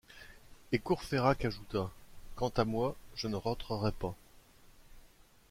[0.71, 1.91] Et Courfeyrac ajouta:—
[2.35, 4.15] Quant à moi, je ne rentrerai pas.